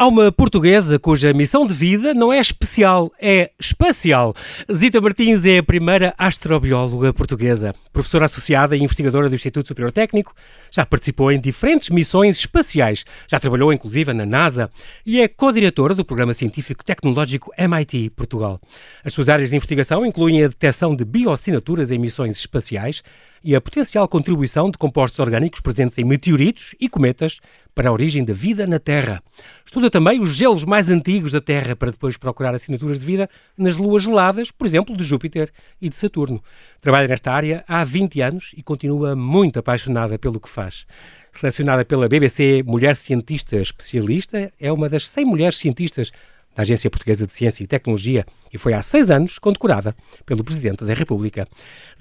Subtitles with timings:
[0.00, 4.34] Há uma portuguesa cuja missão de vida não é especial, é espacial.
[4.72, 10.34] Zita Martins é a primeira astrobióloga portuguesa, professora associada e investigadora do Instituto Superior Técnico,
[10.70, 14.70] já participou em diferentes missões espaciais, já trabalhou inclusive na NASA
[15.04, 18.58] e é co-diretora do Programa Científico Tecnológico MIT Portugal.
[19.04, 23.02] As suas áreas de investigação incluem a detecção de bioassinaturas em missões espaciais,
[23.42, 27.38] e a potencial contribuição de compostos orgânicos presentes em meteoritos e cometas
[27.74, 29.22] para a origem da vida na Terra.
[29.64, 33.76] Estuda também os gelos mais antigos da Terra para depois procurar assinaturas de vida nas
[33.76, 35.50] luas geladas, por exemplo, de Júpiter
[35.80, 36.42] e de Saturno.
[36.80, 40.86] Trabalha nesta área há 20 anos e continua muito apaixonada pelo que faz.
[41.32, 46.10] Selecionada pela BBC Mulher Cientista Especialista, é uma das 100 mulheres cientistas
[46.54, 49.94] da Agência Portuguesa de Ciência e Tecnologia e foi há seis anos condecorada
[50.26, 51.46] pelo Presidente da República.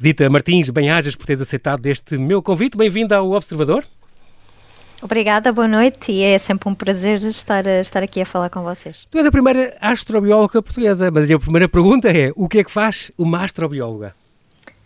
[0.02, 2.78] Zita Martins, bem-ajas por teres aceitado este meu convite.
[2.78, 3.86] Bem-vinda ao Observador.
[5.02, 9.08] Obrigada, boa noite e é sempre um prazer estar, estar aqui a falar com vocês.
[9.09, 12.72] Tu és a primeira astrobióloga portuguesa, mas a primeira pergunta é: o que é que
[12.72, 14.13] faz uma astrobióloga?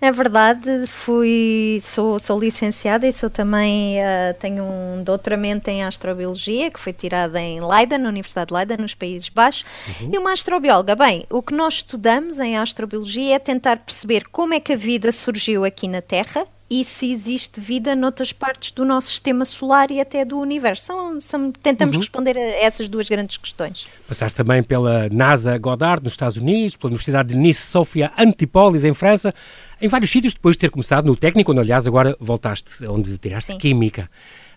[0.03, 6.69] É verdade, fui, sou, sou licenciada e sou também, uh, tenho um doutoramento em astrobiologia
[6.69, 9.63] que foi tirado em Leiden, na Universidade de Leiden, nos Países Baixos,
[10.01, 10.09] uhum.
[10.13, 10.93] e uma astrobióloga.
[10.93, 15.09] Bem, o que nós estudamos em astrobiologia é tentar perceber como é que a vida
[15.09, 20.02] surgiu aqui na Terra e se existe vida noutras partes do nosso sistema solar e
[20.02, 20.85] até do universo.
[20.85, 22.02] São, são, tentamos uhum.
[22.02, 23.85] responder a essas duas grandes questões.
[24.07, 28.93] Passaste também pela NASA Goddard, nos Estados Unidos, pela Universidade de Nice Sofia Antipolis, em
[28.95, 29.35] França,
[29.80, 33.52] em vários sítios, depois de ter começado no técnico, onde aliás agora voltaste, onde tiraste
[33.52, 33.59] Sim.
[33.59, 34.09] Química.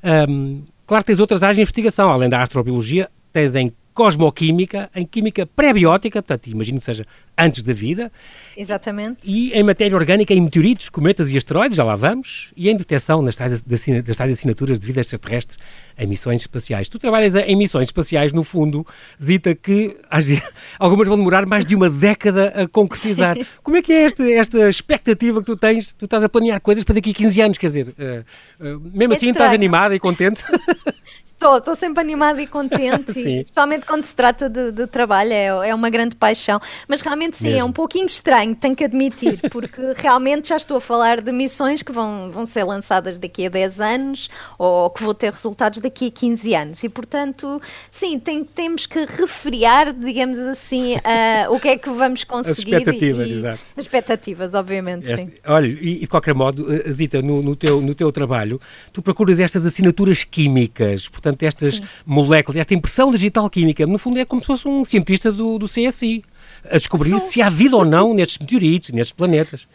[0.03, 5.05] Um, claro que tens outras áreas de investigação, além da astrobiologia, tens em cosmoquímica, em
[5.05, 7.05] química pré-biótica, portanto, imagino que seja
[7.39, 8.11] antes da vida.
[8.57, 9.19] Exatamente.
[9.25, 13.23] E em matéria orgânica, em meteoritos, cometas e asteroides, já lá vamos, e em detecção
[13.25, 15.59] tais, das tais assinaturas de vida extraterrestre
[15.99, 16.89] em missões espaciais.
[16.89, 18.87] Tu trabalhas em missões espaciais, no fundo,
[19.23, 19.97] Zita, que
[20.79, 23.37] algumas vão demorar mais de uma década a concretizar.
[23.37, 23.47] Sim.
[23.63, 25.93] Como é que é esta, esta expectativa que tu tens?
[25.93, 29.13] Tu estás a planear coisas para daqui a 15 anos, quer dizer, uh, uh, mesmo
[29.13, 29.33] é assim estranho.
[29.33, 30.45] estás animada e contente?
[31.37, 35.69] Estou, estou sempre animada e contente, e, especialmente quando se trata de, de trabalho, é,
[35.69, 36.59] é, uma grande paixão.
[36.89, 37.61] Mas realmente sim, é Mesmo.
[37.61, 41.83] é um pouquinho estranho, tenho que admitir, porque realmente já estou a falar de missões
[41.83, 46.07] que vão, vão ser lançadas daqui a 10 anos ou que vou ter resultados daqui
[46.07, 46.85] a 15 anos.
[46.85, 47.61] E portanto,
[47.91, 52.75] sim, tem, temos que refriar, digamos assim, uh, o que é que vamos conseguir.
[52.77, 53.61] As expectativas, e, exato.
[53.77, 55.31] As expectativas, obviamente, sim.
[55.47, 58.61] Olha, e de qualquer modo, eh, Zita, no, no, teu, no teu trabalho,
[58.93, 61.83] tu procuras estas assinaturas químicas, portanto, portanto, estas Sim.
[62.05, 65.67] moléculas, esta impressão digital química, no fundo é como se fosse um cientista do, do
[65.67, 66.25] CSI,
[66.71, 67.19] a descobrir Sou...
[67.19, 69.67] se há vida ou não nestes meteoritos, nestes planetas.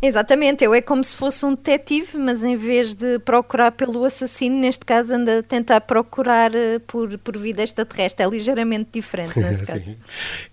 [0.00, 4.56] Exatamente, eu é como se fosse um detetive, mas em vez de procurar pelo assassino,
[4.56, 8.24] neste caso anda a tentar procurar eh, por, por vida extraterrestre.
[8.24, 9.98] É ligeiramente diferente nesse caso.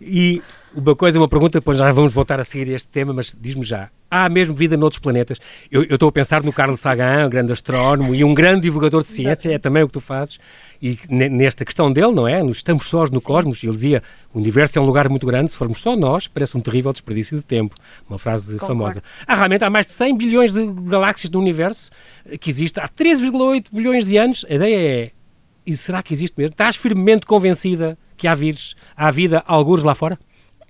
[0.01, 0.41] E
[0.75, 3.89] uma coisa, uma pergunta, depois já vamos voltar a seguir este tema, mas diz-me já,
[4.09, 5.39] há mesmo vida noutros planetas?
[5.71, 9.03] Eu, eu estou a pensar no Carl Sagan, um grande astrónomo e um grande divulgador
[9.03, 10.39] de ciência, é também o que tu fazes,
[10.81, 12.43] e nesta questão dele, não é?
[12.47, 13.25] Estamos sós no Sim.
[13.25, 14.03] cosmos, ele dizia,
[14.33, 17.37] o universo é um lugar muito grande, se formos só nós, parece um terrível desperdício
[17.37, 17.75] de tempo,
[18.09, 18.67] uma frase Concordo.
[18.67, 19.03] famosa.
[19.25, 21.89] Há realmente, há mais de 100 bilhões de galáxias no universo,
[22.39, 25.11] que existe há 13,8 bilhões de anos, a ideia é,
[25.65, 26.53] e será que existe mesmo?
[26.53, 30.17] Estás firmemente convencida que há vírus, há vida, alguns lá fora?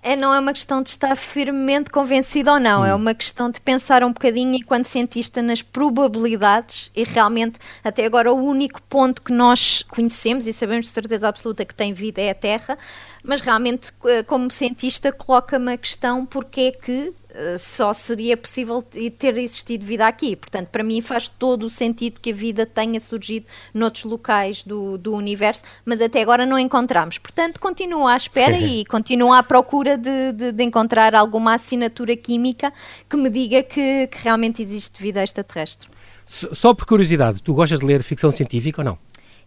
[0.06, 2.92] É, não é uma questão de estar firmemente convencido ou não, é hum.
[2.92, 8.32] é uma questão de pensar um bocadinho enquanto cientista nas probabilidades e realmente até agora
[8.32, 12.30] o único ponto que nós conhecemos e sabemos de certeza absoluta que tem vida é
[12.30, 12.78] a Terra,
[13.24, 17.12] mas realmente eh, como cientista coloca-me a questão porque é que
[17.59, 18.81] só seria possível
[19.18, 20.35] ter existido vida aqui.
[20.35, 24.97] Portanto, para mim faz todo o sentido que a vida tenha surgido noutros locais do,
[24.97, 27.18] do universo, mas até agora não encontramos.
[27.18, 32.72] Portanto, continuo à espera e continuo à procura de, de, de, encontrar alguma assinatura química
[33.10, 35.89] que me diga que, que realmente existe vida extraterrestre.
[36.25, 38.98] Só por curiosidade, tu gostas de ler ficção científica ou não?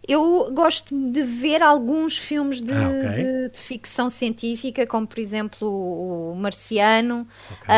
[0.09, 3.23] Eu gosto de ver alguns filmes de, ah, okay.
[3.23, 7.75] de, de, ficção científica, como por exemplo o Marciano, okay.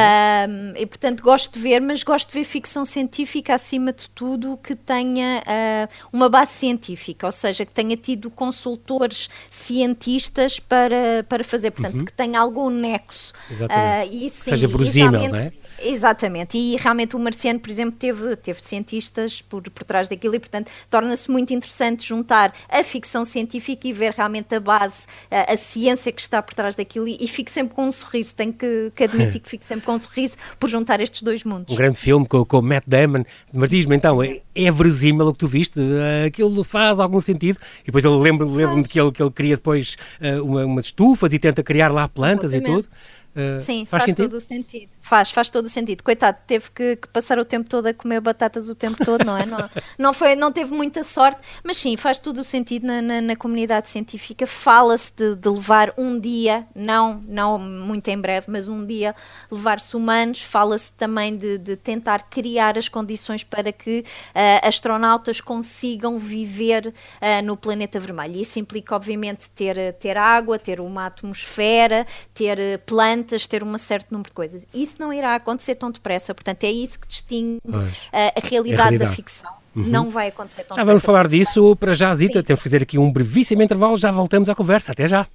[0.49, 4.57] um, e portanto gosto de ver, mas gosto de ver ficção científica acima de tudo
[4.63, 11.43] que tenha uh, uma base científica, ou seja, que tenha tido consultores cientistas para, para
[11.43, 12.05] fazer, portanto, uhum.
[12.05, 13.33] que tenha algum nexo.
[13.51, 14.09] Exatamente.
[14.09, 15.51] Uh, e, sim, seja verosímil, não é?
[15.83, 20.39] Exatamente, e realmente o Marciano, por exemplo, teve, teve cientistas por, por trás daquilo e,
[20.39, 25.57] portanto, torna-se muito interessante juntar a ficção científica e ver realmente a base, a, a
[25.57, 28.91] ciência que está por trás daquilo e, e fico sempre com um sorriso, tenho que,
[28.95, 31.73] que admitir que fico sempre com um sorriso por juntar estes dois mundos.
[31.73, 35.39] Um grande filme com, com Matt Damon, mas diz-me então, é, é verosímil o que
[35.39, 35.79] tu viste?
[36.25, 37.59] Aquilo faz algum sentido?
[37.83, 41.33] E depois eu lembro-me lembro que, ele, que ele cria depois uh, uma, umas estufas
[41.33, 42.85] e tenta criar lá plantas Exatamente.
[42.85, 43.20] e tudo.
[43.35, 44.89] Uh, Sim, faz, faz todo o sentido.
[45.01, 46.03] Faz, faz todo o sentido.
[46.03, 49.37] Coitado, teve que, que, passar o tempo todo a comer batatas o tempo todo, não
[49.37, 49.45] é?
[49.45, 53.21] Não, não, foi, não teve muita sorte, mas sim, faz todo o sentido na, na,
[53.21, 54.45] na comunidade científica.
[54.45, 59.15] Fala-se de, de, levar um dia, não, não muito em breve, mas um dia
[59.49, 60.41] levar-se humanos.
[60.41, 67.45] Fala-se também de, de, tentar criar as condições para que uh, astronautas consigam viver uh,
[67.45, 68.35] no planeta vermelho.
[68.35, 74.11] Isso implica, obviamente, ter, ter água, ter uma atmosfera, ter plantas plantas, ter um certo
[74.11, 74.65] número de coisas.
[74.73, 78.49] Isso não irá acontecer tão depressa, portanto, é isso que distingue uh, a, realidade a,
[78.49, 79.51] realidade da ficção.
[79.75, 79.83] Uhum.
[79.83, 82.39] Não vai acontecer tão Já vamos falar disso para já, Zita.
[82.39, 82.45] Sim.
[82.45, 84.91] Temos que fazer aqui um brevíssimo intervalo, já voltamos à conversa.
[84.91, 85.27] Até já.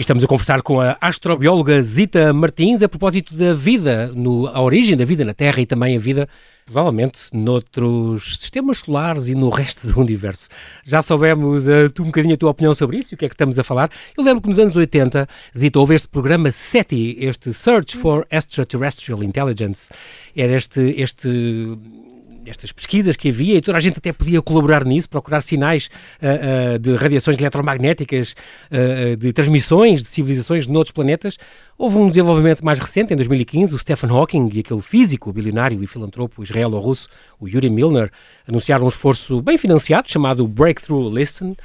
[0.00, 4.96] Estamos a conversar com a astrobióloga Zita Martins a propósito da vida, no, a origem
[4.96, 6.26] da vida na Terra e também a vida
[6.64, 10.48] provavelmente noutros sistemas solares e no resto do universo.
[10.84, 13.34] Já soubemos uh, um bocadinho a tua opinião sobre isso e o que é que
[13.34, 13.90] estamos a falar.
[14.16, 19.22] Eu lembro que nos anos 80, Zita, houve este programa SETI, este Search for Extraterrestrial
[19.22, 19.90] Intelligence.
[20.34, 21.28] Era este, este
[22.46, 25.90] estas pesquisas que havia e toda a gente até podia colaborar nisso, procurar sinais
[26.22, 28.34] uh, uh, de radiações eletromagnéticas,
[28.70, 31.36] uh, de transmissões de civilizações de outros planetas.
[31.76, 35.86] Houve um desenvolvimento mais recente, em 2015, o Stephen Hawking e aquele físico, bilionário e
[35.86, 37.08] filantropo israelo-russo,
[37.38, 38.10] o Yuri Milner,
[38.46, 41.56] anunciaram um esforço bem financiado chamado Breakthrough Listen.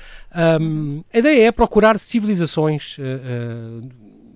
[0.62, 2.98] Um, a ideia é procurar civilizações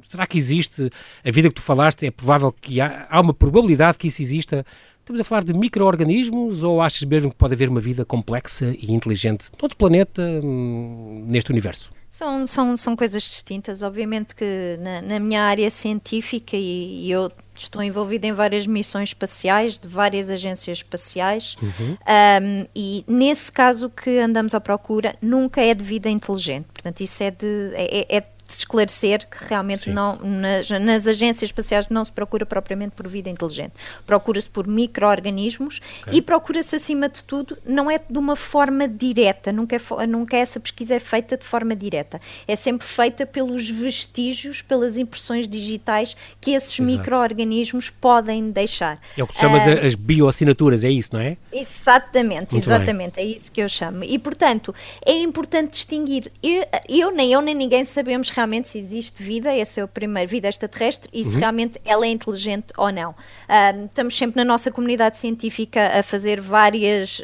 [0.10, 0.90] será que existe
[1.24, 2.06] a vida que tu falaste?
[2.06, 4.66] É provável que há, há uma probabilidade que isso exista
[5.10, 8.94] Estamos a falar de micro-organismos ou achas mesmo que pode haver uma vida complexa e
[8.94, 11.92] inteligente noutro planeta, hum, neste universo?
[12.12, 13.82] São, são, são coisas distintas.
[13.82, 19.10] Obviamente que na, na minha área científica, e, e, eu estou envolvida em várias missões
[19.10, 21.96] espaciais, de várias agências espaciais, uhum.
[21.96, 26.68] um, e nesse caso que andamos à procura, nunca é de vida inteligente.
[26.72, 27.72] Portanto, isso é de.
[27.74, 32.46] É, é, é de esclarecer que realmente não, nas, nas, agências espaciais não se procura
[32.46, 33.74] propriamente por vida inteligente.
[34.06, 36.18] Procura-se por micro-organismos okay.
[36.18, 40.60] e procura-se, acima de tudo, não é de uma forma direta, nunca, é, nunca essa
[40.60, 42.20] pesquisa é feita de forma direta.
[42.48, 49.00] É sempre feita pelos vestígios, pelas impressões digitais que esses micro-organismos podem deixar.
[49.16, 51.38] É o que tu chamas uh, as bioassinaturas, é isso, não é?
[51.54, 53.26] Exatamente, Muito exatamente, bem.
[53.26, 54.04] é isso que eu chamo.
[54.04, 54.74] E, portanto,
[55.06, 56.32] é importante distinguir.
[56.42, 60.30] Eu, eu nem eu nem ninguém sabemos realmente se existe vida, esse é o primeiro,
[60.30, 61.40] vida extraterrestre, e se uhum.
[61.40, 63.12] realmente ela é inteligente ou não.
[63.12, 67.24] Uh, estamos sempre na nossa comunidade científica a fazer várias uh,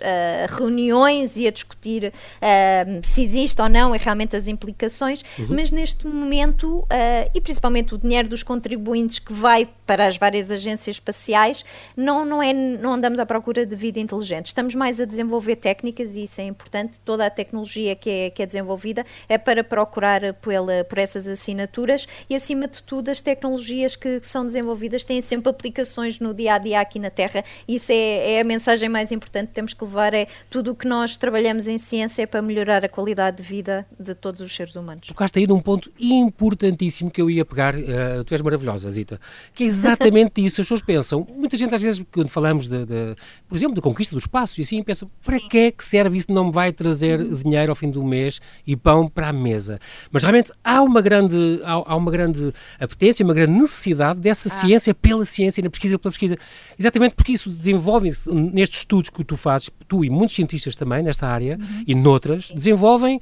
[0.58, 2.14] reuniões e a discutir
[3.04, 5.48] se existe ou não e realmente as implicações, uhum.
[5.50, 6.86] mas neste momento,
[7.34, 11.64] e principalmente o dinheiro dos contribuintes que vai para as várias agências espaciais,
[11.96, 14.48] não, não, é, não andamos à procura de vida inteligente.
[14.48, 17.00] Estamos mais a desenvolver técnicas e isso é importante.
[17.00, 22.08] Toda a tecnologia que é, que é desenvolvida é para procurar pela, por essas assinaturas
[22.30, 26.56] e, acima de tudo, as tecnologias que, que são desenvolvidas têm sempre aplicações no dia
[26.56, 27.44] a dia aqui na Terra.
[27.68, 30.88] Isso é, é a mensagem mais importante que temos que levar: é tudo o que
[30.88, 34.76] nós trabalhamos em ciência é para melhorar a qualidade de vida de todos os seres
[34.76, 35.08] humanos.
[35.08, 37.76] Tocaste aí num ponto importantíssimo que eu ia pegar.
[37.76, 39.20] Uh, tu és maravilhosa, Zita.
[39.54, 40.62] Que é exatamente isso.
[40.62, 43.16] As pessoas pensam, muita gente às vezes, quando falamos, de, de
[43.48, 45.48] por exemplo, da conquista do espaço e assim, pensam, para Sim.
[45.48, 46.32] que é que serve isso?
[46.32, 49.80] Não me vai trazer dinheiro ao fim do mês e pão para a mesa.
[50.12, 54.52] Mas realmente há uma grande, há, há uma grande apetência, uma grande necessidade dessa ah.
[54.52, 56.38] ciência pela ciência, na pesquisa pela pesquisa.
[56.78, 61.28] Exatamente porque isso desenvolve-se nestes estudos que tu fazes, tu e muitos cientistas também nesta
[61.28, 61.84] área uhum.
[61.88, 62.56] e noutras, Sim.
[62.56, 63.20] desenvolvem,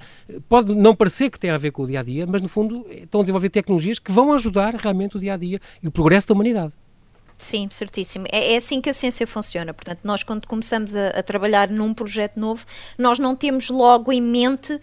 [0.48, 2.86] pode não parecer que tem a ver com o dia a dia, mas no fundo
[2.90, 6.28] estão a desenvolver tecnologias que vão ajudar realmente o dia a dia e o progresso
[6.28, 6.43] da humanidade.
[7.44, 8.26] Sim, certíssimo.
[8.32, 9.74] É, é, assim que a ciência funciona.
[9.74, 12.66] Portanto, nós quando começamos a, a trabalhar num projeto novo,
[12.98, 14.80] nós não temos logo em mente uh,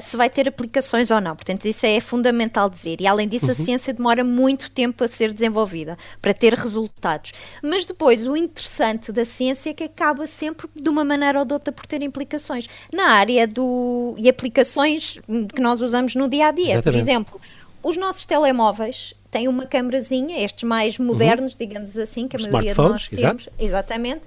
[0.00, 1.34] se vai ter aplicações ou não.
[1.34, 3.00] Portanto, isso é fundamental dizer.
[3.00, 3.50] E além disso, uhum.
[3.50, 7.32] a ciência demora muito tempo a ser desenvolvida para ter resultados.
[7.60, 11.52] Mas depois, o interessante da ciência é que acaba sempre, de uma maneira ou de
[11.52, 15.18] outra, por ter implicações na área do e aplicações
[15.52, 16.74] que nós usamos no dia a dia.
[16.74, 16.84] Exatamente.
[16.84, 17.40] Por exemplo,
[17.84, 21.58] os nossos telemóveis têm uma câmerazinha, estes mais modernos, uhum.
[21.58, 23.42] digamos assim, que a maioria de nós temos.
[23.42, 23.52] Exato.
[23.58, 24.26] Exatamente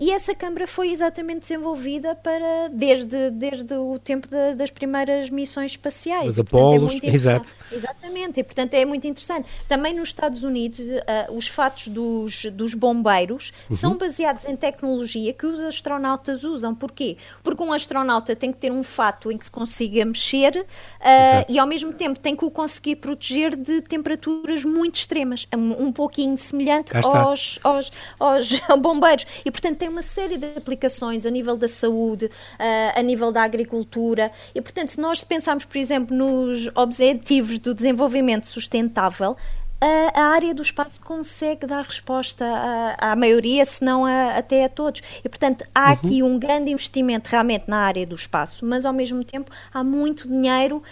[0.00, 5.72] e essa câmara foi exatamente desenvolvida para desde, desde o tempo de, das primeiras missões
[5.72, 6.26] espaciais.
[6.26, 7.46] Os Apolos, é exato.
[7.70, 9.46] Exatamente, e portanto é muito interessante.
[9.68, 13.76] Também nos Estados Unidos, uh, os fatos dos, dos bombeiros uhum.
[13.76, 16.74] são baseados em tecnologia que os astronautas usam.
[16.74, 17.18] Porquê?
[17.42, 21.58] Porque um astronauta tem que ter um fato em que se consiga mexer uh, e
[21.58, 26.38] ao mesmo tempo tem que o conseguir proteger de temperaturas muito extremas, um, um pouquinho
[26.38, 29.26] semelhante aos, aos, aos bombeiros.
[29.44, 33.42] E portanto tem uma série de aplicações a nível da saúde, uh, a nível da
[33.42, 34.30] agricultura.
[34.54, 39.36] E portanto, se nós pensarmos, por exemplo, nos objetivos do desenvolvimento sustentável,
[39.80, 44.64] a, a, área do espaço consegue dar resposta à, à maioria, se não a, até
[44.64, 45.02] a todos.
[45.24, 45.92] E, portanto, há uhum.
[45.92, 50.28] aqui um grande investimento realmente na área do espaço, mas ao mesmo tempo há muito
[50.28, 50.82] dinheiro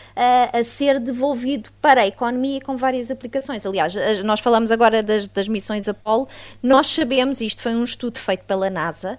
[0.52, 3.64] a ser devolvido para a economia com várias aplicações.
[3.64, 6.28] Aliás, nós falamos agora das, das missões Apollo,
[6.62, 9.18] nós sabemos, isto foi um estudo feito pela NASA,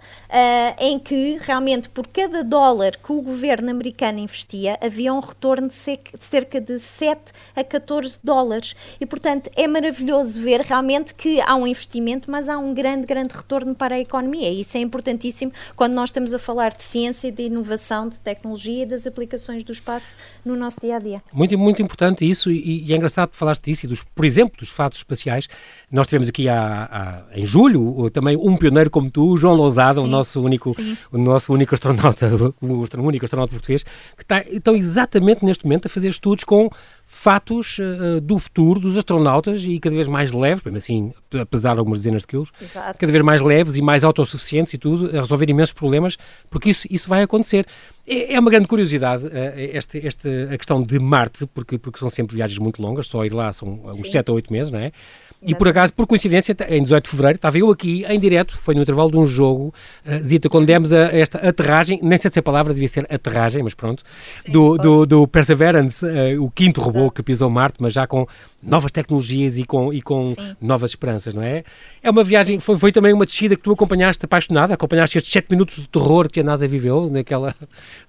[0.77, 5.73] em que realmente por cada dólar que o governo americano investia, havia um retorno de
[5.73, 8.75] cerca de 7 a 14 dólares.
[8.99, 13.35] E, portanto, é maravilhoso ver realmente que há um investimento, mas há um grande, grande
[13.35, 14.49] retorno para a economia.
[14.49, 18.83] E isso é importantíssimo quando nós estamos a falar de ciência, de inovação, de tecnologia
[18.83, 21.21] e das aplicações do espaço no nosso dia a dia.
[21.33, 24.57] Muito, muito importante isso, e, e é engraçado que falaste disso, e dos, por exemplo,
[24.57, 25.49] dos fatos espaciais.
[25.91, 30.07] Nós tivemos aqui há, há, em julho também um pioneiro como tu, João Lousada, o
[30.07, 30.73] nosso único,
[31.11, 33.83] o nosso único astronauta, o único astronauta português,
[34.15, 36.69] que está, estão exatamente neste momento a fazer estudos com
[37.11, 41.79] fatos uh, do futuro dos astronautas e cada vez mais leves, mesmo assim, apesar de
[41.79, 42.99] algumas dezenas de quilos, Exato.
[42.99, 46.17] cada vez mais leves e mais autossuficientes e tudo, a resolver imensos problemas,
[46.51, 47.65] porque isso, isso vai acontecer.
[48.07, 49.31] É, é uma grande curiosidade uh,
[49.73, 53.33] esta, esta, a questão de Marte, porque, porque são sempre viagens muito longas, só ir
[53.33, 54.91] lá são uns 7 ou 8 meses, não é?
[55.41, 58.75] E por acaso, por coincidência, em 18 de fevereiro, estava eu aqui em direto, foi
[58.75, 59.73] no intervalo de um jogo,
[60.05, 63.63] uh, Zita, quando demos a, esta aterragem, nem sei se a palavra devia ser aterragem,
[63.63, 64.03] mas pronto,
[64.35, 68.27] Sim, do, do, do, Perseverance, uh, o quinto robô que pisou Marte, mas já com
[68.61, 71.63] novas tecnologias e com, e com novas esperanças, não é?
[72.03, 75.47] É uma viagem, foi, foi, também uma descida que tu acompanhaste apaixonada, acompanhaste estes 7
[75.49, 77.55] minutos de terror que a NASA viveu naquela,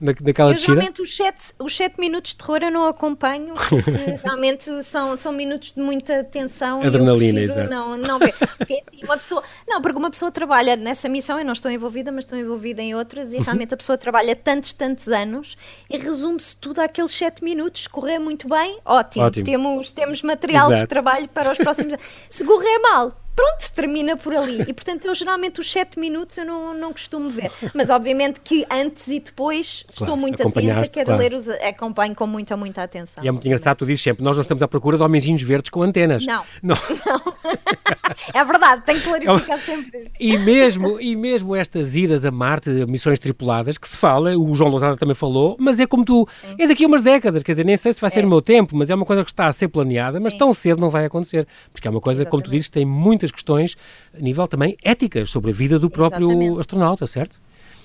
[0.01, 0.81] na, naquela eu, descida?
[0.81, 3.91] Realmente os 7, os sete minutos de terror eu não acompanho, porque
[4.25, 7.71] realmente são, são minutos de muita tensão Adrenalina, exato.
[7.71, 8.35] não, não ver.
[8.57, 12.25] Porque uma pessoa, não, porque uma pessoa trabalha nessa missão, eu não estou envolvida, mas
[12.25, 13.43] estou envolvida em outras, e uhum.
[13.43, 15.57] realmente a pessoa trabalha tantos, tantos anos
[15.89, 19.45] e resume-se tudo àqueles 7 minutos, correr muito bem, ótimo, ótimo.
[19.45, 20.83] temos, temos material Exato.
[20.83, 21.95] de trabalho para os próximos
[22.29, 24.63] Se correr mal, pronto, termina por ali.
[24.63, 27.51] E portanto, eu geralmente os 7 minutos eu não, não costumo ver.
[27.75, 31.21] Mas obviamente que antes e depois claro, estou muito atenta, quero claro.
[31.21, 31.49] ler os.
[31.49, 33.25] acompanho com muita, muita atenção.
[33.25, 35.71] E é muito engraçado, tu dizes sempre, nós não estamos à procura de homenzinhos verdes
[35.71, 36.25] com antenas.
[36.27, 36.45] Não.
[36.63, 36.77] Não.
[37.07, 37.21] não.
[38.35, 40.11] é verdade, tenho que clarificar é sempre.
[40.19, 44.71] E mesmo, e mesmo estas idas a Marte, missões tripuladas, que se fala, o João
[44.71, 46.55] Lousada também falou, mas é como tu, Sim.
[46.59, 48.23] é daqui a umas décadas, quer dizer, nem sei se vai ser é.
[48.23, 50.39] no meu tempo, mas é uma coisa que está a ser planeada, mas Sim.
[50.39, 52.31] tão cedo não vai acontecer, porque é uma coisa, Exatamente.
[52.31, 53.77] como tu dizes, tem muitas muitas questões
[54.17, 56.61] a nível também éticas sobre a vida do próprio Exatamente.
[56.61, 57.41] astronauta, certo?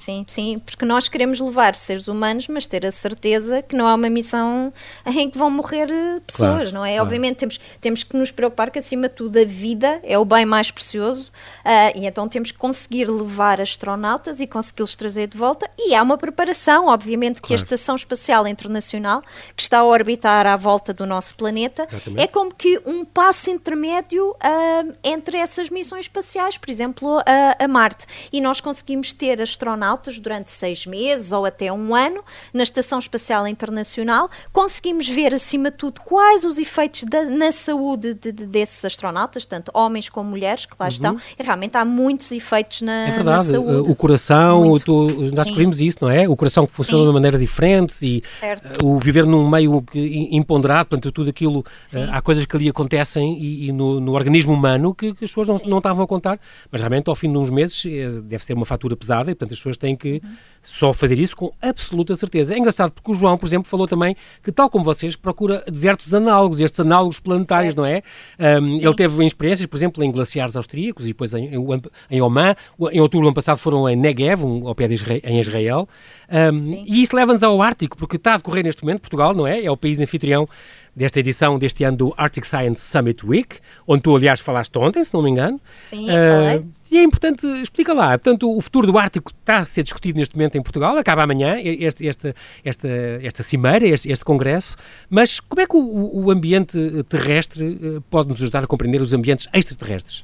[0.05, 3.95] Sim, sim, porque nós queremos levar seres humanos, mas ter a certeza que não é
[3.95, 4.71] uma missão
[5.03, 6.91] em que vão morrer eh, pessoas, claro, não é?
[6.91, 7.05] Claro.
[7.05, 10.45] Obviamente temos, temos que nos preocupar que, acima de tudo, a vida é o bem
[10.45, 11.31] mais precioso
[11.65, 15.67] uh, e então temos que conseguir levar astronautas e consegui-los trazer de volta.
[15.75, 17.59] E há uma preparação, obviamente, que claro.
[17.59, 19.23] a Estação Espacial Internacional,
[19.55, 22.21] que está a orbitar à volta do nosso planeta, Exatamente.
[22.21, 27.67] é como que um passo intermédio uh, entre essas missões espaciais, por exemplo, a, a
[27.67, 28.05] Marte.
[28.31, 32.23] E nós conseguimos ter astronautas astronautas durante seis meses ou até um ano
[32.53, 34.29] na Estação Espacial Internacional.
[34.51, 39.45] Conseguimos ver, acima de tudo, quais os efeitos da, na saúde de, de, desses astronautas,
[39.45, 40.91] tanto homens como mulheres que lá uhum.
[40.91, 41.17] estão.
[41.39, 43.37] E realmente há muitos efeitos na, é verdade.
[43.37, 43.89] na saúde.
[43.89, 46.27] O coração, tu, nós descobrimos isso, não é?
[46.27, 47.03] O coração que funciona Sim.
[47.03, 48.85] de uma maneira diferente e certo.
[48.85, 52.07] o viver num meio imponderado, portanto, tudo aquilo, Sim.
[52.11, 55.47] há coisas que ali acontecem e, e no, no, organismo humano que, que as pessoas
[55.47, 56.39] não, não estavam a contar,
[56.71, 59.53] mas realmente ao fim de uns meses eh, deve ser uma fatura pesada e, portanto,
[59.53, 60.21] as pessoas têm que
[60.65, 62.53] só fazer isso com absoluta certeza.
[62.53, 66.13] É engraçado porque o João, por exemplo, falou também que, tal como vocês, procura desertos
[66.13, 68.01] análogos, estes análogos planetários, não é?
[68.39, 72.55] Um, ele teve experiências, por exemplo, em glaciares austríacos e depois em, em, em Oman.
[72.91, 75.87] Em outubro do ano passado foram em Negev, um, ao pé de Israel, em Israel.
[76.29, 79.63] Um, e isso leva-nos ao Ártico, porque está a decorrer neste momento, Portugal, não é?
[79.63, 80.49] É o país anfitrião
[80.95, 85.13] desta edição deste ano do Arctic Science Summit Week, onde tu, aliás, falaste ontem, se
[85.13, 85.59] não me engano.
[85.81, 86.65] Sim, uh, falei.
[86.89, 90.35] E é importante, explica lá, portanto, o futuro do Ártico está a ser discutido neste
[90.35, 92.33] momento em Portugal, acaba amanhã este, este,
[92.63, 92.87] esta,
[93.21, 94.77] esta cimeira, este, este congresso,
[95.09, 96.77] mas como é que o, o ambiente
[97.09, 100.23] terrestre eh, pode nos ajudar a compreender os ambientes extraterrestres?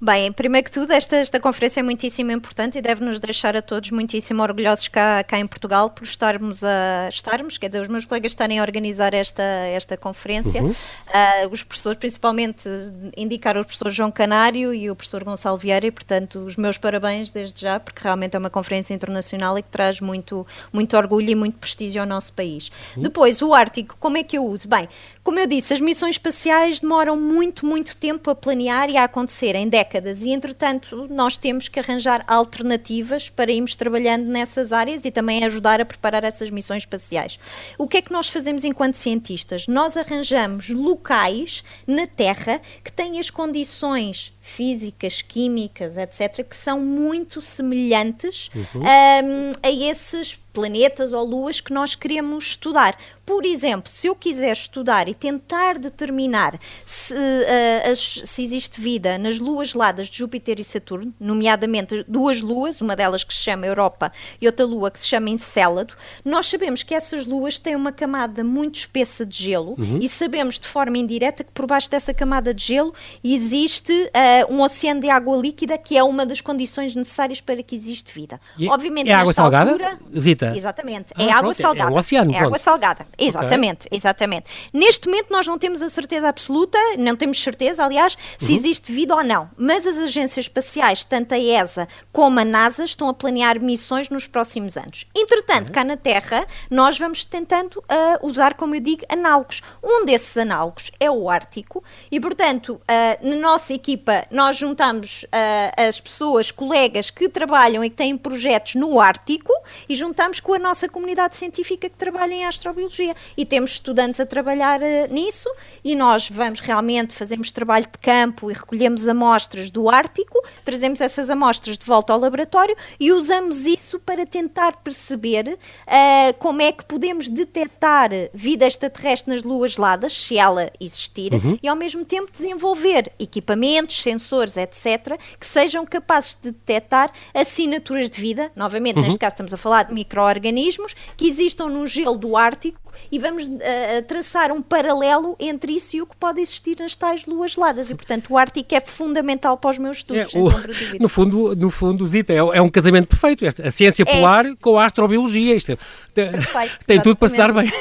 [0.00, 3.62] Bem, primeiro que tudo, esta, esta conferência é muitíssimo importante e deve nos deixar a
[3.62, 8.04] todos muitíssimo orgulhosos cá, cá em Portugal por estarmos a estarmos, quer dizer, os meus
[8.04, 10.62] colegas estarem a organizar esta, esta conferência.
[10.62, 10.68] Uhum.
[10.68, 12.68] Uh, os professores, principalmente,
[13.16, 17.32] indicaram o professor João Canário e o professor Gonçalo Vieira, e portanto, os meus parabéns
[17.32, 21.34] desde já, porque realmente é uma conferência internacional e que traz muito, muito orgulho e
[21.34, 22.70] muito prestígio ao nosso país.
[22.96, 23.02] Uhum.
[23.02, 24.68] Depois, o Ártico, como é que eu uso?
[24.68, 24.88] Bem,
[25.28, 29.54] como eu disse, as missões espaciais demoram muito, muito tempo a planear e a acontecer
[29.54, 35.10] em décadas e, entretanto, nós temos que arranjar alternativas para irmos trabalhando nessas áreas e
[35.10, 37.38] também ajudar a preparar essas missões espaciais.
[37.76, 39.66] O que é que nós fazemos enquanto cientistas?
[39.66, 47.42] Nós arranjamos locais na Terra que têm as condições físicas, químicas, etc., que são muito
[47.42, 48.80] semelhantes uhum.
[48.80, 52.98] um, a esses planetas ou luas que nós queremos estudar.
[53.24, 59.18] Por exemplo, se eu quiser estudar e tentar determinar se, uh, as, se existe vida
[59.18, 63.66] nas luas ladas de Júpiter e Saturno, nomeadamente duas luas, uma delas que se chama
[63.66, 67.92] Europa e outra lua que se chama Encélado, nós sabemos que essas luas têm uma
[67.92, 69.98] camada muito espessa de gelo uhum.
[70.02, 74.60] e sabemos de forma indireta que por baixo dessa camada de gelo existe uh, um
[74.62, 78.40] oceano de água líquida que é uma das condições necessárias para que exista vida.
[78.58, 79.72] E Obviamente, é água salgada?
[79.72, 80.52] Altura, Zita?
[80.56, 81.12] Exatamente.
[81.16, 81.90] Ah, é água pronto, salgada.
[81.90, 82.34] É, o oceano.
[82.34, 83.06] É água salgada.
[83.18, 83.98] Exatamente, okay.
[83.98, 84.46] exatamente.
[84.72, 88.58] Neste momento nós não temos a certeza absoluta, não temos certeza, aliás, se uhum.
[88.58, 89.48] existe vida ou não.
[89.56, 94.26] Mas as agências espaciais, tanto a ESA como a NASA, estão a planear missões nos
[94.26, 95.06] próximos anos.
[95.14, 95.72] Entretanto, uhum.
[95.72, 99.62] cá na Terra, nós vamos tentando uh, usar, como eu digo, análogos.
[99.82, 105.88] Um desses análogos é o Ártico e, portanto, uh, na nossa equipa, nós juntamos uh,
[105.88, 109.52] as pessoas, colegas que trabalham e que têm projetos no Ártico
[109.88, 113.14] e juntamos com a nossa comunidade científica que trabalha em astrobiologia.
[113.36, 115.48] E temos estudantes a trabalhar uh, nisso
[115.84, 121.30] e nós vamos realmente, fazemos trabalho de campo e recolhemos amostras do Ártico, trazemos essas
[121.30, 126.84] amostras de volta ao laboratório e usamos isso para tentar perceber uh, como é que
[126.84, 131.58] podemos detectar vida extraterrestre nas luas geladas, se ela existir, uhum.
[131.62, 138.20] e ao mesmo tempo desenvolver equipamentos, sensores, etc., que sejam capazes de detectar assinaturas de
[138.20, 138.50] vida.
[138.56, 139.02] Novamente, uhum.
[139.02, 142.80] neste caso estamos a falar de micro-organismos que existam no gelo do Ártico
[143.12, 143.60] e vamos uh,
[144.06, 147.90] traçar um paralelo entre isso e o que pode existir nas tais luas geladas.
[147.90, 150.48] E, portanto, o Ártico é fundamental para os meus estudos, é, o,
[151.00, 153.44] No fundo, no fundo Zita, é, é um casamento perfeito.
[153.44, 154.12] Esta, a ciência é.
[154.12, 155.54] polar com a astrobiologia.
[155.54, 155.78] Isto é,
[156.26, 157.70] Perfeito, tem tudo para se dar bem.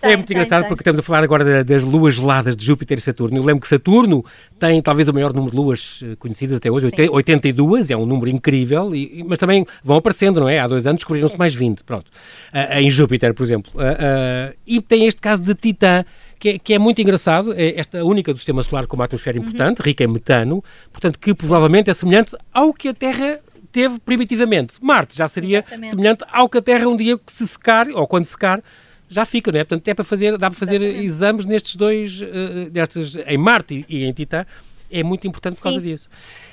[0.00, 0.68] Tem, é muito tem, engraçado tem.
[0.68, 3.36] porque estamos a falar agora das luas geladas de Júpiter e Saturno.
[3.36, 4.24] Eu lembro que Saturno
[4.58, 7.08] tem talvez o maior número de luas eh, conhecidas até hoje, Sim.
[7.10, 10.58] 82, é um número incrível, e, mas também vão aparecendo, não é?
[10.58, 12.06] Há dois anos descobriram-se mais 20, pronto.
[12.52, 13.72] Uh, em Júpiter, por exemplo.
[13.74, 16.04] Uh, e tem este caso de Titã,
[16.38, 19.38] que é, que é, muito engraçado, é esta única do sistema solar com uma atmosfera
[19.38, 19.44] uhum.
[19.44, 19.84] importante, uhum.
[19.84, 23.38] rica em metano, portanto que provavelmente é semelhante ao que a Terra
[23.70, 24.74] teve primitivamente.
[24.82, 25.90] Marte já seria Exatamente.
[25.90, 28.62] semelhante ao que a Terra um dia se secar, ou quando secar,
[29.08, 29.64] já fica, não é?
[29.64, 31.04] Portanto, é para fazer, dá para fazer Exatamente.
[31.04, 34.44] exames nestes dois, uh, destes, em Marte e, e em Titã,
[34.92, 35.86] é muito importante por causa Sim.
[35.86, 36.08] disso.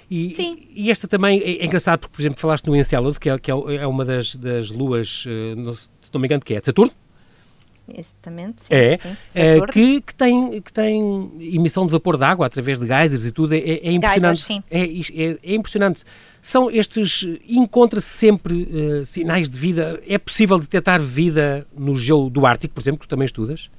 [0.10, 0.68] E, Sim.
[0.74, 3.52] e esta também é, é, engraçado porque, por exemplo, falaste no Encélado, que é, que
[3.52, 6.66] é, é uma das, das luas, uh, no, se não me engano, que é de
[6.66, 6.92] Saturno,
[7.98, 8.74] Exatamente, sim.
[8.74, 9.16] É, sim.
[9.36, 13.32] é que, que, tem, que tem emissão de vapor de água através de geysers e
[13.32, 14.42] tudo, é, é impressionante.
[14.42, 16.04] Geysers, é, é, é, impressionante.
[16.42, 22.46] São estes, encontra-se sempre uh, sinais de vida, é possível detectar vida no gelo do
[22.46, 23.70] Ártico, por exemplo, que tu também estudas?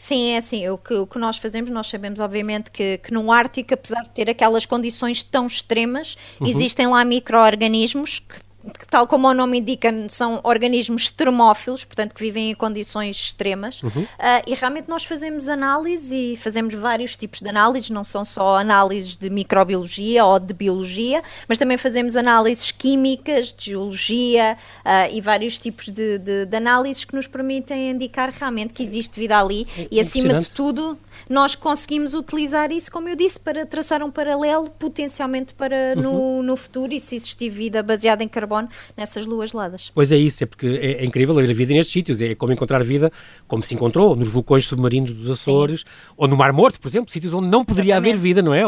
[0.00, 3.30] Sim, é assim, o que, o que nós fazemos, nós sabemos obviamente que, que no
[3.30, 6.46] Ártico, apesar de ter aquelas condições tão extremas, uhum.
[6.46, 12.20] existem lá micro-organismos que que, tal como o nome indica, são organismos termófilos, portanto que
[12.20, 14.02] vivem em condições extremas, uhum.
[14.02, 14.06] uh,
[14.46, 19.16] e realmente nós fazemos análise e fazemos vários tipos de análises, não são só análises
[19.16, 25.58] de microbiologia ou de biologia, mas também fazemos análises químicas, de geologia uh, e vários
[25.58, 29.88] tipos de, de, de, análises que nos permitem indicar realmente que existe vida ali é
[29.90, 34.70] e acima de tudo nós conseguimos utilizar isso, como eu disse, para traçar um paralelo
[34.70, 36.02] potencialmente para uhum.
[36.02, 38.49] no, no futuro e se existir vida baseada em carbono
[38.96, 39.90] nessas luas geladas.
[39.94, 42.82] Pois é isso, é porque é, é incrível haver vida nestes sítios, é como encontrar
[42.82, 43.12] vida
[43.46, 45.86] como se encontrou nos vulcões submarinos dos Açores Sim.
[46.16, 48.12] ou no Mar Morto, por exemplo, sítios onde não poderia exatamente.
[48.14, 48.62] haver vida, não é?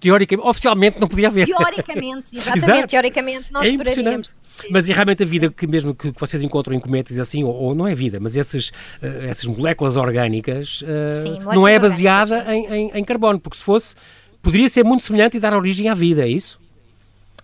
[0.00, 1.46] Teoricamente, oficialmente não podia haver.
[1.46, 4.30] Teoricamente, exatamente, teoricamente nós é esperaríamos.
[4.70, 7.54] Mas e realmente a vida que mesmo que, que vocês encontram em cometas assim, ou,
[7.54, 11.78] ou, não é vida, mas essas, uh, essas moléculas orgânicas uh, Sim, moléculas não é
[11.78, 13.94] baseada em, em, em, carbono, porque se fosse,
[14.42, 16.60] poderia ser muito semelhante e dar origem à vida, é isso?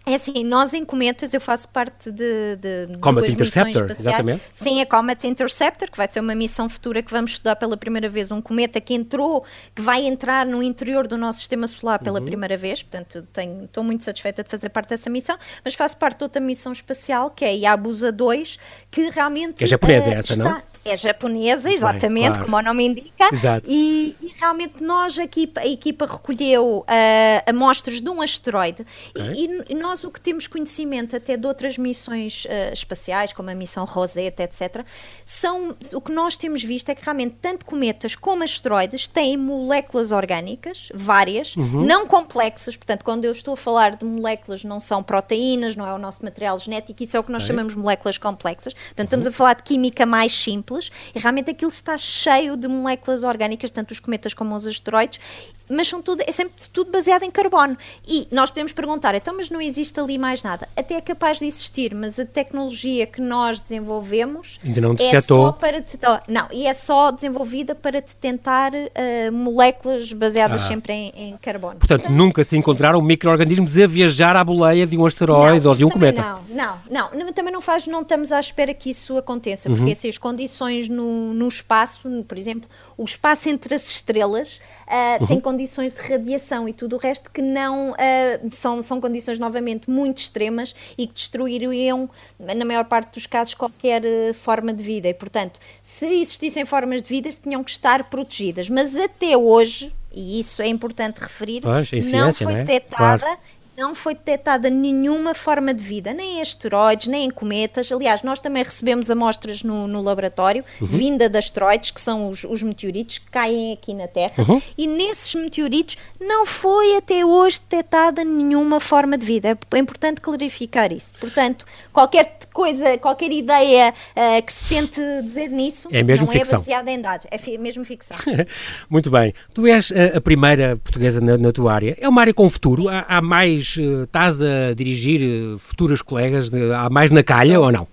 [0.06, 4.42] É assim, nós em Cometas, eu faço parte de, de Comet duas Interceptor, exatamente.
[4.54, 8.08] Sim, a Comet Interceptor, que vai ser uma missão futura que vamos estudar pela primeira
[8.08, 12.04] vez, um cometa que entrou, que vai entrar no interior do nosso sistema solar Uhum.
[12.04, 15.96] pela primeira vez, portanto tenho, estou muito satisfeita de fazer parte dessa missão, mas faço
[15.98, 18.58] parte de outra missão espacial, que é a Yabusa 2,
[18.90, 19.54] que realmente...
[19.56, 20.62] Que é japonesa eh, essa, está- não?
[20.84, 22.44] É japonesa, bem, exatamente, claro.
[22.44, 23.28] como o nome indica.
[23.32, 23.66] Exato.
[23.70, 29.44] E, e realmente nós, a equipa, a equipa recolheu ah, amostras de um asteroide e-
[29.44, 33.54] e, e nós o que temos conhecimento até de outras missões ah, espaciais, como a
[33.54, 34.84] missão Rosetta, etc.,
[35.24, 40.12] são, o que nós temos visto é que realmente tanto cometas como asteroides têm moléculas
[40.12, 41.84] orgânicas, várias, Uhum.
[41.84, 45.92] não complexas, portanto, quando eu estou a falar de moléculas, não são proteínas, não é
[45.92, 48.72] o nosso material genético, isso é o que nós chamamos de moléculas complexas.
[48.74, 49.30] Portanto, estamos Uhum.
[49.30, 50.77] a falar de química mais simples
[51.14, 55.20] e realmente aquilo está cheio de moléculas orgânicas, tanto os cometas como os asteroides,
[55.68, 57.76] mas são tudo, é sempre tudo baseado em carbono.
[58.06, 60.68] E nós podemos perguntar, então, mas não existe ali mais nada?
[60.76, 65.52] Até é capaz de existir, mas a tecnologia que nós desenvolvemos Ainda não é só
[65.52, 70.68] para te, oh, não, e é só desenvolvida para detentar uh, moléculas baseadas Ah.
[70.68, 71.76] sempre em, em carbono.
[71.76, 75.84] Portanto, nunca se encontraram micro-organismos a viajar à boleia de um asteroide Não, ou de
[75.84, 76.42] um cometa.
[76.48, 79.76] Não, não, não, também não faz, não estamos à espera que isso aconteça, Uhum.
[79.76, 85.18] porque assim, as condições no, no espaço, por exemplo, o espaço entre as estrelas ah,
[85.20, 85.26] Uhum.
[85.26, 89.90] tem condições de radiação e tudo o resto que não ah, são, são condições novamente
[89.90, 95.08] muito extremas e que destruiriam, na maior parte dos casos, qualquer eh, forma de vida.
[95.08, 98.68] E, portanto, se existissem formas de vida, tinham que estar protegidas.
[98.68, 102.64] Mas até hoje, e isso é importante referir, Pois, não ciência, foi é?
[102.64, 103.38] detectada Claro.
[103.78, 107.90] Não foi detectada nenhuma forma de vida, nem em asteroides, nem em cometas.
[107.92, 110.86] Aliás, nós também recebemos amostras no, no laboratório, Uhum.
[110.88, 114.60] vinda de asteroides, que são os, os meteoritos que caem aqui na Terra, Uhum.
[114.76, 119.56] e nesses meteoritos não foi até hoje detectada nenhuma forma de vida.
[119.70, 121.14] É importante clarificar isso.
[121.20, 126.56] Portanto, qualquer coisa, qualquer ideia eh, que se tente dizer nisso, É mesmo não ficção.
[126.56, 128.16] é baseada em dados, é fi- mesmo ficção.
[128.90, 129.32] Muito bem.
[129.54, 131.96] Tu és a, a primeira portuguesa na, na tua área.
[132.00, 132.88] É uma área com futuro?
[132.88, 133.76] Há, há mais.
[133.78, 136.50] eh, estás a dirigir eh, futuras colegas?
[136.50, 137.86] de- há mais na calha ou não?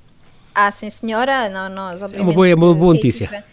[0.56, 1.48] Ah, sim, senhora.
[1.50, 3.46] Não, nós, uma obviamente, boa- é uma boa que a notícia.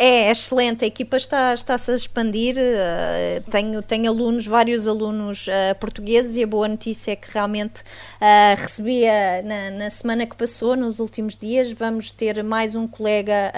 [0.00, 5.48] É, é excelente, a equipa está, está-se a expandir, eh, tenho, tenho alunos, vários alunos
[5.48, 7.82] eh, portugueses e a boa notícia é que realmente
[8.56, 13.52] recebi eh, na, na semana que passou, nos últimos dias, vamos ter mais um colega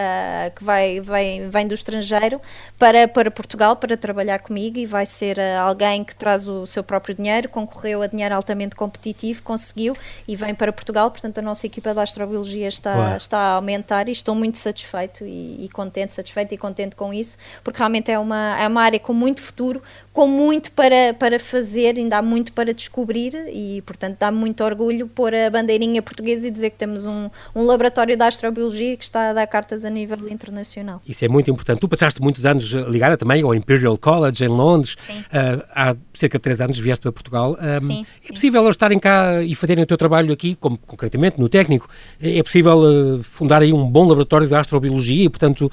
[0.56, 2.40] que vai, vai, vem do estrangeiro
[2.78, 7.14] para, para Portugal para trabalhar comigo e vai ser alguém que traz o seu próprio
[7.14, 9.94] dinheiro, concorreu a dinheiro altamente competitivo, conseguiu
[10.26, 14.12] e vem para Portugal, portanto a nossa equipa da astrobiologia está, está a aumentar e
[14.12, 18.58] estou muito satisfeito e, e contente, satisfeito e contente com isso, porque realmente é uma,
[18.60, 22.74] é uma área com muito futuro, com muito para, para fazer, ainda há muito para
[22.74, 27.30] descobrir e, portanto, dá-me muito orgulho pôr a bandeirinha portuguesa e dizer que temos um,
[27.54, 31.00] um laboratório de astrobiologia que está a dar cartas a nível internacional.
[31.06, 31.78] Isso é muito importante.
[31.80, 34.96] Tu passaste muitos anos ligada também ao Imperial College em Londres.
[34.98, 35.24] Sim.
[35.32, 37.56] Ah, há cerca de três anos vieste para Portugal.
[37.60, 38.34] Ah, Sim, é sim.
[38.34, 41.88] possível eles estarem cá e fazerem o teu trabalho aqui, como concretamente no técnico?
[42.20, 45.70] É é possível eh, fundar aí um bom laboratório de astrobiologia e, portanto,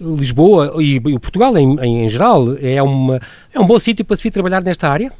[0.00, 3.20] Lisboa e, e Portugal em, em, geral é, uma,
[3.52, 5.12] é um bom sítio para se vir trabalhar nesta área?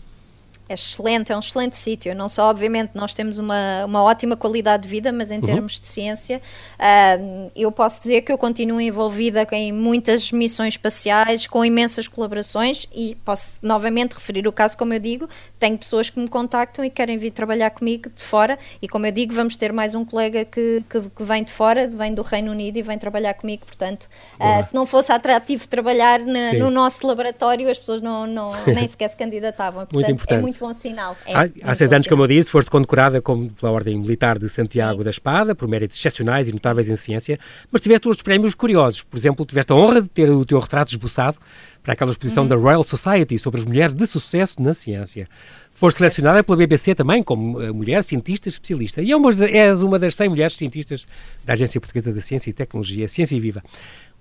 [0.69, 2.15] É excelente, é um excelente sítio.
[2.15, 5.87] Não só, obviamente, nós temos uma, uma ótima qualidade de vida, mas em termos de
[5.87, 6.43] ciência,
[6.79, 7.17] ah,
[7.57, 13.17] eu posso dizer que eu continuo envolvida em muitas missões espaciais, com imensas colaborações e
[13.25, 15.29] posso novamente referir o caso, como eu digo,
[15.59, 19.13] tenho pessoas que me contactam e querem vir trabalhar comigo de fora e, como eu
[19.13, 22.51] digo, vamos ter mais um colega que, que, que vem de fora, vem do Reino
[22.53, 23.65] Unido e vem trabalhar comigo.
[23.65, 28.53] Portanto, ah, se não fosse atrativo trabalhar na- no nosso laboratório, as pessoas não, não,
[28.67, 29.87] nem sequer se candidatavam.
[29.87, 30.39] Portanto, importante.
[30.39, 31.17] é muito bom sinal.
[31.27, 32.17] É há, há seis anos, sinal.
[32.17, 35.05] como eu disse, foste condecorada como pela Ordem Militar de Santiago Sim.
[35.05, 37.39] da Espada, por méritos excepcionais e notáveis em ciência,
[37.71, 39.03] mas tiveste outros prémios curiosos.
[39.03, 41.39] Por exemplo, tiveste a honra de ter o teu retrato esboçado
[41.83, 42.49] para aquela exposição Uhum.
[42.49, 45.29] da Royal Society sobre as mulheres de sucesso na ciência.
[45.73, 49.01] Foste selecionada pela BBC também como eh, mulher cientista especialista.
[49.01, 49.17] E é
[49.49, 51.07] és uma das 100 mulheres cientistas
[51.45, 53.63] da Agência Portuguesa da Ciência e Tecnologia, Ciência Viva.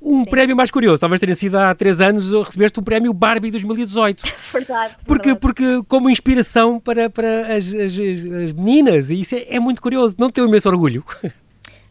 [0.01, 4.23] Um prémio mais curioso, talvez tenha sido há três anos, recebeste o prémio Barbie 2018.
[4.53, 4.95] Verdade.
[5.05, 5.39] Porque, verdade.
[5.41, 9.81] porque como inspiração para, para as, as- as- as meninas, e isso é, é muito
[9.81, 11.03] curioso, não tenho imenso orgulho.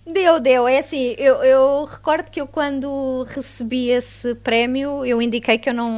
[0.07, 0.69] Deu, deu.
[0.69, 5.75] É assim, eu, eu, recordo que eu quando recebi esse prémio, eu indiquei que eu
[5.75, 5.91] não,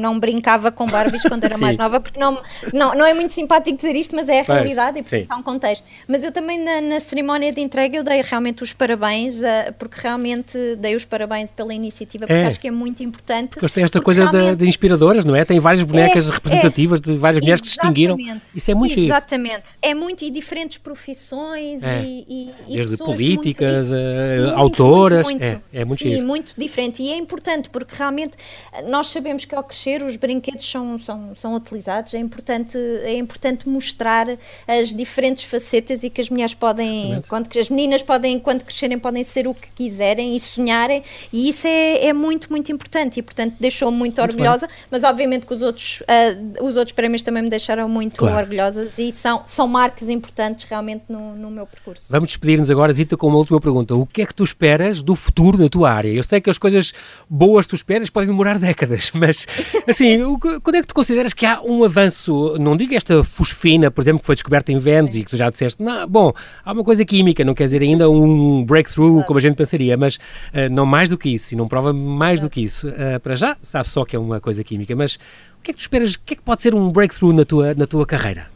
[0.00, 2.40] não brincava com Barbies quando era mais nova, porque não,
[2.72, 5.42] não, não é muito simpático dizer isto, mas é a realidade e porque há um
[5.42, 5.84] contexto.
[6.06, 10.00] Mas eu também na, na, cerimónia de entrega eu dei realmente os parabéns, uh, porque
[10.00, 12.46] realmente dei os parabéns pela iniciativa, porque é.
[12.46, 13.58] acho que é muito importante.
[13.58, 14.56] Gostei esta coisa realmente...
[14.58, 15.44] de, de, inspiradoras, não é?
[15.44, 17.02] Tem várias bonecas é, representativas é.
[17.02, 18.16] de várias mulheres que se distinguiram.
[18.44, 19.76] Isso é muito Exatamente.
[19.82, 22.02] É muito, e diferentes profissões é.
[22.02, 25.24] e, e, e Desde política músicas, uh, autoras.
[25.24, 26.26] Muito, muito, é, é muito Sim, giro.
[26.26, 27.02] muito diferente.
[27.02, 28.36] E é importante porque realmente
[28.72, 32.14] eh, nós sabemos que ao crescer os brinquedos são, são, são utilizados.
[32.14, 34.26] É importante, é importante mostrar
[34.66, 39.22] as diferentes facetas e que as mulheres podem, quando, as meninas podem, quando crescerem, podem
[39.22, 41.02] ser o que quiserem e sonharem.
[41.32, 43.18] E isso é, é muito, muito importante.
[43.18, 44.66] E portanto deixou-me muito, muito orgulhosa.
[44.66, 44.76] Bem.
[44.90, 48.36] Mas obviamente que os outros, uh, os outros prémios também me deixaram muito claro.
[48.36, 52.06] orgulhosas e são, são marcas importantes realmente no, no meu percurso.
[52.10, 53.94] Vamos despedir-nos agora, Zita, com uma última pergunta.
[53.94, 56.08] O que é que tu esperas do futuro da tua área?
[56.08, 56.92] Eu sei que as coisas
[57.28, 59.46] boas que tu esperas podem demorar décadas, mas
[59.86, 60.18] assim,
[60.62, 62.56] quando é que tu consideras que há um avanço?
[62.58, 65.48] Não digo esta fosfina, por exemplo, que foi descoberta em Vênus e que tu já
[65.48, 66.32] disseste, não, bom,
[66.64, 70.16] há uma coisa química, não quer dizer ainda um breakthrough como a gente pensaria, mas
[70.16, 72.88] uh, não mais do que isso, e não prova mais do que isso.
[72.88, 75.14] Uh, para já, sabe só que é uma coisa química, mas
[75.58, 77.44] o que é que tu esperas, o que é que pode ser um breakthrough na
[77.44, 78.55] tua, na tua carreira?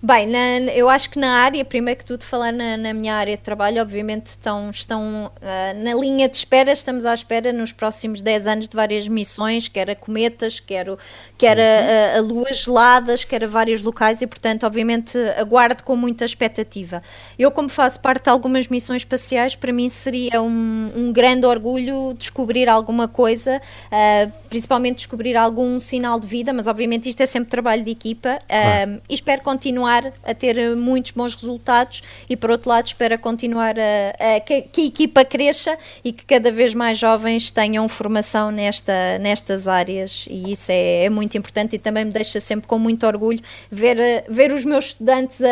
[0.00, 3.36] Bem, na, eu acho que na área, primeiro que tudo, falar na, na minha área
[3.36, 8.20] de trabalho, obviamente estão, estão uh, na linha de espera, estamos à espera nos próximos
[8.20, 10.86] 10 anos de várias missões, quer a cometas, quer,
[11.36, 15.96] quer a, a, a luas geladas, quer a vários locais e, portanto, obviamente aguardo com
[15.96, 17.02] muita expectativa.
[17.36, 22.14] Eu, como faço parte de algumas missões espaciais, para mim seria um, um grande orgulho
[22.16, 27.50] descobrir alguma coisa, uh, principalmente descobrir algum sinal de vida, mas obviamente isto é sempre
[27.50, 32.50] trabalho de equipa uh, e espero continuar continuar a ter muitos bons resultados e, por
[32.50, 36.74] outro lado, espero continuar a, a que, que, a equipa cresça e que cada vez
[36.74, 40.26] mais jovens tenham formação nesta, nestas áreas.
[40.30, 44.24] E isso é, é muito importante e também me deixa sempre com muito orgulho ver,
[44.28, 45.46] ver os meus estudantes a,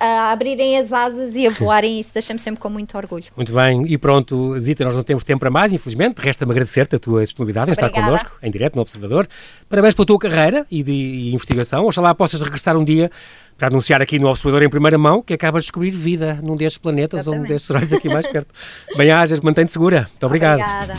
[0.00, 3.24] a, a abrirem as asas e a voarem, isso deixa-me sempre com muito orgulho.
[3.36, 6.98] Muito bem, e pronto, Zita, nós não temos tempo para mais, infelizmente, resta-me agradecer-te a
[6.98, 9.26] tua disponibilidade em estar connosco, em direto, no Observador.
[9.68, 13.10] Parabéns pela tua carreira e de e investigação, oxalá possas regressar um dia
[13.56, 16.78] para anunciar aqui no Observador em primeira mão que acabas de descobrir vida num destes
[16.78, 17.38] planetas Exatamente.
[17.38, 18.52] ou num destes horários aqui mais perto.
[18.96, 20.08] Bem-ajas, mantém-te segura.
[20.10, 20.60] Muito obrigado.
[20.60, 20.94] Obrigada.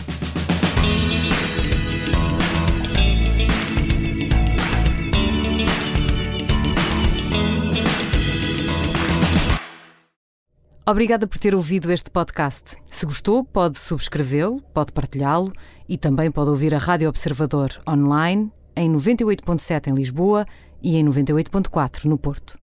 [10.86, 12.76] Obrigada por ter ouvido este podcast.
[12.88, 15.54] Se gostou, pode subscrevê-lo, pode partilhá-lo
[15.88, 20.46] e também pode ouvir a Rádio Observador online em 98.7 em Lisboa
[20.84, 22.60] e em 98.4 no Porto.